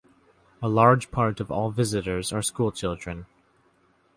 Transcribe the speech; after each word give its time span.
A 0.63 0.67
large 0.67 1.11
part 1.11 1.39
of 1.39 1.51
all 1.51 1.69
visitors 1.69 2.33
are 2.33 2.41
school 2.41 2.71
children. 2.71 3.27